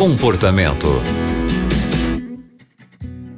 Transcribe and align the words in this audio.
Comportamento. 0.00 0.88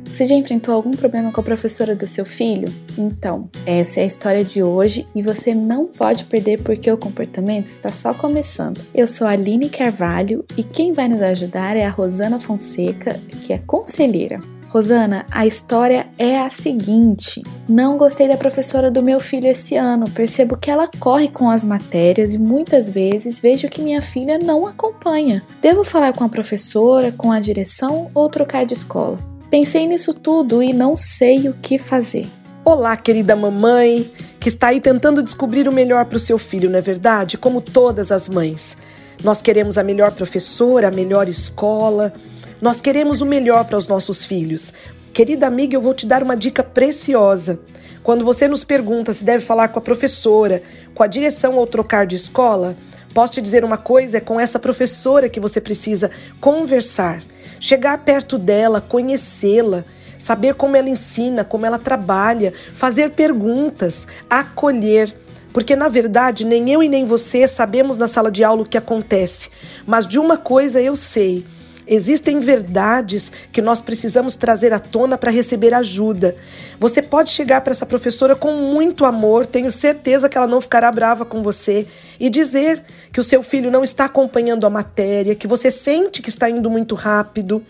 Você 0.05 0.27
já 0.27 0.37
enfrentou 0.37 0.73
algum 0.73 0.93
problema 0.93 1.33
com 1.33 1.41
a 1.41 1.43
professora 1.43 1.97
do 1.97 2.07
seu 2.07 2.25
filho? 2.25 2.73
Então, 2.97 3.51
essa 3.67 3.99
é 3.99 4.05
a 4.05 4.07
história 4.07 4.45
de 4.45 4.63
hoje 4.63 5.05
e 5.13 5.23
você 5.23 5.57
não 5.57 5.87
pode 5.87 6.23
perder 6.23 6.63
porque 6.63 6.89
o 6.89 6.97
comportamento 6.97 7.67
está 7.67 7.89
só 7.89 8.15
começando. 8.15 8.81
Eu 8.95 9.09
sou 9.09 9.27
a 9.27 9.31
Aline 9.31 9.69
Carvalho 9.69 10.45
e 10.57 10.63
quem 10.63 10.93
vai 10.93 11.09
nos 11.09 11.21
ajudar 11.21 11.77
é 11.77 11.85
a 11.85 11.91
Rosana 11.91 12.39
Fonseca, 12.39 13.19
que 13.45 13.53
é 13.53 13.59
conselheira. 13.59 14.39
Rosana, 14.73 15.27
a 15.31 15.47
história 15.47 16.07
é 16.19 16.41
a 16.41 16.49
seguinte: 16.49 17.43
não 17.69 17.99
gostei 17.99 18.27
da 18.27 18.39
professora 18.39 18.91
do 18.91 19.03
meu 19.03 19.21
filho 19.21 19.47
esse 19.47 19.77
ano. 19.77 20.09
Percebo 20.09 20.57
que 20.57 20.71
ela 20.71 20.89
corre 20.99 21.29
com 21.29 21.51
as 21.51 21.63
matérias 21.63 22.35
e 22.35 22.39
muitas 22.39 22.89
vezes 22.89 23.39
vejo 23.39 23.69
que 23.69 23.83
minha 23.83 24.01
filha 24.01 24.39
não 24.39 24.67
acompanha. 24.67 25.43
Devo 25.61 25.85
falar 25.85 26.15
com 26.15 26.25
a 26.25 26.29
professora, 26.29 27.13
com 27.13 27.31
a 27.31 27.39
direção 27.39 28.11
ou 28.15 28.31
trocar 28.31 28.65
de 28.65 28.73
escola? 28.73 29.19
Pensei 29.51 29.87
nisso 29.87 30.15
tudo 30.15 30.63
e 30.63 30.73
não 30.73 30.97
sei 30.97 31.51
o 31.51 31.53
que 31.61 31.77
fazer. 31.77 32.27
Olá, 32.65 32.97
querida 32.97 33.37
mamãe, 33.37 34.11
que 34.41 34.49
está 34.49 34.69
aí 34.69 34.81
tentando 34.81 35.23
descobrir 35.23 35.69
o 35.69 35.73
melhor 35.73 36.07
para 36.07 36.17
o 36.17 36.21
seu 36.21 36.39
filho, 36.39 36.71
não 36.71 36.79
é 36.79 36.83
verdade? 36.83 37.37
Como 37.37 37.61
todas 37.61 38.11
as 38.11 38.27
mães. 38.27 38.79
Nós 39.23 39.43
queremos 39.43 39.77
a 39.77 39.85
melhor 39.85 40.13
professora, 40.13 40.89
a 40.89 40.91
melhor 40.91 41.29
escola 41.29 42.15
nós 42.63 42.81
queremos 42.81 43.21
o 43.21 43.27
melhor 43.27 43.65
para 43.65 43.77
os 43.77 43.89
nossos 43.89 44.25
filhos. 44.25 44.73
Querida 45.13 45.49
amiga, 45.49 45.75
eu 45.75 45.81
vou 45.81 45.93
te 45.93 46.07
dar 46.07 46.23
uma 46.23 46.37
dica 46.37 46.63
preciosa. 46.63 47.59
Quando 48.05 48.25
você 48.25 48.47
nos 48.47 48.63
pergunta 48.63 49.13
se 49.13 49.25
deve 49.25 49.45
falar 49.45 49.67
com 49.69 49.81
a 49.81 49.83
professora, 49.83 50.63
com 50.95 51.03
a 51.03 51.09
direção 51.09 51.57
ou 51.57 51.67
trocar 51.67 52.07
de 52.07 52.15
escola, 52.15 52.77
posso 53.13 53.33
te 53.33 53.43
dizer 53.43 53.65
uma 53.65 53.77
coisa: 53.77 54.19
é 54.19 54.21
com 54.21 54.39
essa 54.39 54.61
professora 54.61 55.29
que 55.29 55.41
você 55.41 55.61
precisa 55.61 56.13
conversar, 56.41 57.21
chegar 57.59 57.99
perto 57.99 58.39
dela, 58.39 58.81
conhecê-la, 58.81 59.85
saber 60.17 60.55
como 60.55 60.77
ela 60.77 60.89
ensina, 60.89 61.43
como 61.43 61.67
ela 61.67 61.81
trabalha, 61.81 62.55
fazer 62.77 63.11
perguntas, 63.11 64.07
acolher. 64.31 65.13
Porque 65.53 65.75
na 65.75 65.89
verdade, 65.89 66.45
nem 66.45 66.71
eu 66.71 66.81
e 66.81 66.89
nem 66.89 67.05
você 67.07 67.49
sabemos 67.49 67.97
na 67.97 68.07
sala 68.07 68.31
de 68.31 68.45
aula 68.45 68.63
o 68.63 68.67
que 68.67 68.79
acontece, 68.79 69.51
mas 69.85 70.07
de 70.07 70.21
uma 70.21 70.37
coisa 70.37 70.81
eu 70.81 70.95
sei 70.95 71.45
Existem 71.87 72.39
verdades 72.39 73.33
que 73.53 73.61
nós 73.61 73.81
precisamos 73.81 74.37
trazer 74.37 74.73
à 74.73 74.79
tona 74.79 75.19
para 75.19 75.31
receber 75.31 75.75
ajuda. 75.75 76.37
Você 76.79 77.03
pode 77.03 77.31
chegar 77.31 77.61
para 77.61 77.73
essa 77.73 77.87
professora 77.87 78.37
com 78.37 78.53
muito 78.53 79.05
amor, 79.05 79.47
tenho 79.47 79.71
certeza 79.71 80.29
que 80.29 80.39
ela 80.39 80.47
não 80.47 80.61
ficará 80.61 80.91
brava 80.93 81.25
com 81.25 81.43
você, 81.43 81.87
e 82.21 82.31
dizer 82.31 82.83
que 83.13 83.21
o 83.21 83.25
seu 83.25 83.43
filho 83.43 83.71
não 83.71 83.83
está 83.83 84.05
acompanhando 84.05 84.65
a 84.65 84.71
matéria, 84.71 85.35
que 85.35 85.47
você 85.47 85.71
sente 85.71 86.23
que 86.23 86.29
está 86.29 86.49
indo 86.49 86.71
muito 86.71 86.95
rápido 86.95 87.65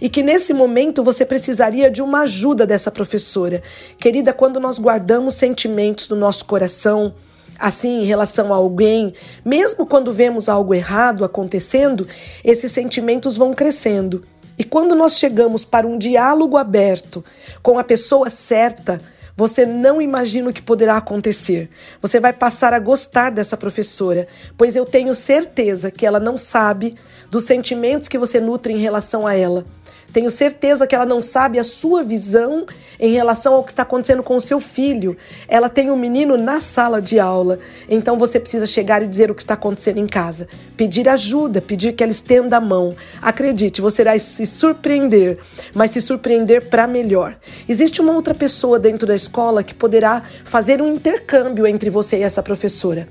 e 0.00 0.08
que 0.08 0.22
nesse 0.22 0.52
momento 0.52 1.02
você 1.02 1.24
precisaria 1.24 1.90
de 1.90 2.02
uma 2.02 2.22
ajuda 2.22 2.66
dessa 2.66 2.90
professora. 2.90 3.62
Querida, 3.98 4.32
quando 4.32 4.60
nós 4.60 4.78
guardamos 4.78 5.34
sentimentos 5.34 6.08
no 6.08 6.16
nosso 6.16 6.44
coração, 6.44 7.14
assim 7.58 8.02
em 8.02 8.04
relação 8.04 8.52
a 8.52 8.56
alguém, 8.56 9.12
mesmo 9.44 9.86
quando 9.86 10.12
vemos 10.12 10.48
algo 10.48 10.72
errado 10.72 11.24
acontecendo, 11.24 12.06
esses 12.44 12.70
sentimentos 12.70 13.36
vão 13.36 13.52
crescendo. 13.52 14.24
E 14.58 14.64
quando 14.64 14.94
nós 14.94 15.16
chegamos 15.18 15.64
para 15.64 15.86
um 15.86 15.96
diálogo 15.96 16.56
aberto 16.56 17.24
com 17.62 17.78
a 17.78 17.84
pessoa 17.84 18.28
certa, 18.28 19.00
você 19.36 19.64
não 19.64 20.02
imagina 20.02 20.50
o 20.50 20.52
que 20.52 20.60
poderá 20.60 20.96
acontecer. 20.96 21.70
Você 22.02 22.18
vai 22.18 22.32
passar 22.32 22.74
a 22.74 22.78
gostar 22.80 23.30
dessa 23.30 23.56
professora, 23.56 24.26
pois 24.56 24.74
eu 24.74 24.84
tenho 24.84 25.14
certeza 25.14 25.92
que 25.92 26.04
ela 26.04 26.18
não 26.18 26.36
sabe 26.36 26.96
dos 27.30 27.44
sentimentos 27.44 28.08
que 28.08 28.18
você 28.18 28.40
nutre 28.40 28.72
em 28.72 28.78
relação 28.78 29.28
a 29.28 29.36
ela. 29.36 29.64
Tenho 30.12 30.30
certeza 30.30 30.86
que 30.86 30.94
ela 30.94 31.04
não 31.04 31.20
sabe 31.20 31.58
a 31.58 31.64
sua 31.64 32.02
visão 32.02 32.66
em 32.98 33.12
relação 33.12 33.54
ao 33.54 33.62
que 33.62 33.70
está 33.70 33.82
acontecendo 33.82 34.22
com 34.22 34.36
o 34.36 34.40
seu 34.40 34.58
filho. 34.58 35.16
Ela 35.46 35.68
tem 35.68 35.90
um 35.90 35.96
menino 35.96 36.36
na 36.36 36.60
sala 36.60 37.00
de 37.00 37.20
aula, 37.20 37.58
então 37.88 38.18
você 38.18 38.40
precisa 38.40 38.66
chegar 38.66 39.02
e 39.02 39.06
dizer 39.06 39.30
o 39.30 39.34
que 39.34 39.42
está 39.42 39.54
acontecendo 39.54 39.98
em 39.98 40.06
casa. 40.06 40.48
Pedir 40.76 41.08
ajuda, 41.08 41.60
pedir 41.60 41.92
que 41.92 42.02
ela 42.02 42.12
estenda 42.12 42.56
a 42.56 42.60
mão. 42.60 42.96
Acredite, 43.20 43.80
você 43.80 44.02
irá 44.02 44.18
se 44.18 44.46
surpreender, 44.46 45.38
mas 45.74 45.90
se 45.90 46.00
surpreender 46.00 46.68
para 46.68 46.86
melhor. 46.86 47.36
Existe 47.68 48.00
uma 48.00 48.14
outra 48.14 48.34
pessoa 48.34 48.78
dentro 48.78 49.06
da 49.06 49.14
escola 49.14 49.62
que 49.62 49.74
poderá 49.74 50.22
fazer 50.44 50.80
um 50.80 50.94
intercâmbio 50.94 51.66
entre 51.66 51.90
você 51.90 52.18
e 52.18 52.22
essa 52.22 52.42
professora. 52.42 53.08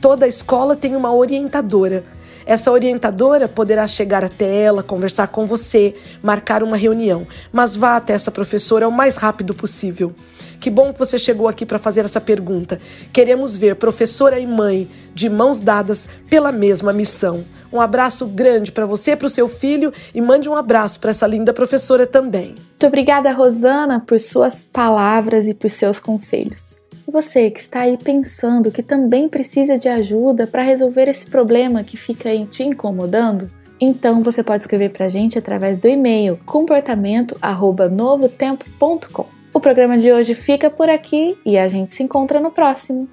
Toda 0.00 0.26
escola 0.26 0.76
tem 0.76 0.96
uma 0.96 1.12
orientadora. 1.12 2.04
Essa 2.48 2.72
orientadora 2.72 3.46
poderá 3.46 3.86
chegar 3.86 4.24
até 4.24 4.62
ela, 4.62 4.82
conversar 4.82 5.26
com 5.28 5.44
você, 5.44 5.94
marcar 6.22 6.62
uma 6.62 6.78
reunião, 6.78 7.26
mas 7.52 7.76
vá 7.76 7.94
até 7.94 8.14
essa 8.14 8.30
professora 8.30 8.88
o 8.88 8.90
mais 8.90 9.18
rápido 9.18 9.52
possível. 9.52 10.14
Que 10.58 10.70
bom 10.70 10.90
que 10.90 10.98
você 10.98 11.18
chegou 11.18 11.46
aqui 11.46 11.66
para 11.66 11.78
fazer 11.78 12.06
essa 12.06 12.22
pergunta. 12.22 12.80
Queremos 13.12 13.54
ver 13.54 13.76
professora 13.76 14.40
e 14.40 14.46
mãe 14.46 14.88
de 15.14 15.28
mãos 15.28 15.58
dadas 15.58 16.08
pela 16.30 16.50
mesma 16.50 16.90
missão. 16.90 17.44
Um 17.70 17.82
abraço 17.82 18.24
grande 18.24 18.72
para 18.72 18.86
você, 18.86 19.14
para 19.14 19.26
o 19.26 19.30
seu 19.30 19.46
filho 19.46 19.92
e 20.14 20.20
mande 20.22 20.48
um 20.48 20.56
abraço 20.56 20.98
para 21.00 21.10
essa 21.10 21.26
linda 21.26 21.52
professora 21.52 22.06
também. 22.06 22.54
Muito 22.54 22.86
obrigada, 22.86 23.30
Rosana, 23.30 24.00
por 24.00 24.18
suas 24.18 24.66
palavras 24.72 25.46
e 25.46 25.52
por 25.52 25.68
seus 25.68 26.00
conselhos. 26.00 26.80
E 27.08 27.10
você 27.10 27.50
que 27.50 27.58
está 27.58 27.80
aí 27.80 27.96
pensando 27.96 28.70
que 28.70 28.82
também 28.82 29.30
precisa 29.30 29.78
de 29.78 29.88
ajuda 29.88 30.46
para 30.46 30.62
resolver 30.62 31.08
esse 31.08 31.24
problema 31.24 31.82
que 31.82 31.96
fica 31.96 32.28
aí 32.28 32.44
te 32.44 32.62
incomodando? 32.62 33.50
Então 33.80 34.22
você 34.22 34.42
pode 34.42 34.62
escrever 34.62 34.90
para 34.90 35.06
a 35.06 35.08
gente 35.08 35.38
através 35.38 35.78
do 35.78 35.88
e-mail 35.88 36.38
comportamento@novotempo.com. 36.44 39.24
O 39.54 39.60
programa 39.60 39.96
de 39.96 40.12
hoje 40.12 40.34
fica 40.34 40.68
por 40.68 40.90
aqui 40.90 41.34
e 41.46 41.56
a 41.56 41.66
gente 41.66 41.94
se 41.94 42.02
encontra 42.02 42.40
no 42.40 42.50
próximo. 42.50 43.08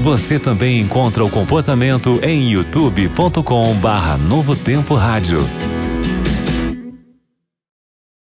Você 0.00 0.38
também 0.38 0.80
encontra 0.80 1.22
o 1.22 1.30
comportamento 1.30 2.18
em 2.22 2.52
youtube.com/novotempo 2.52 4.94
rádio. 4.94 5.40